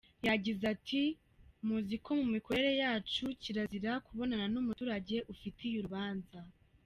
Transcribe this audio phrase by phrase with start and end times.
[0.27, 1.01] Yagize ati
[1.65, 6.39] “Muzi ko mu mikorere yacu, kirazira kubonana n’umuturage ufitiye urubanza.